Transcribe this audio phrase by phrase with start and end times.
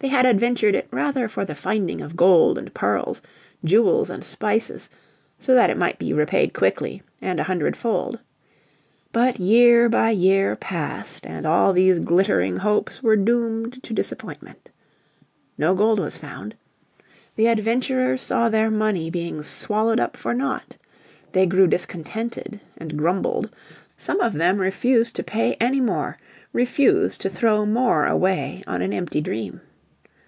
[0.00, 3.20] They had adventured it rather for the finding of gold and pearls,
[3.64, 4.88] jewels and spices,
[5.40, 8.20] so that it might be repaid quickly, and a hundredfold.
[9.10, 14.70] But year by year passed, and all these glittering hopes were doomed to disappointment.
[15.58, 16.54] No gold was found.
[17.34, 20.76] The adventurers saw their money being swallowed up for nought.
[21.32, 23.50] They grew discontented and grumbled,
[23.96, 26.18] some of them refused to pay any more,
[26.52, 29.60] refused to throw more away on an empty dream.